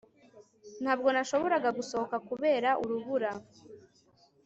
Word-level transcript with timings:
ntabwo 0.83 1.07
nashoboraga 1.13 1.69
gusohoka 1.77 2.15
kubera 2.29 2.69
urubura 2.83 3.31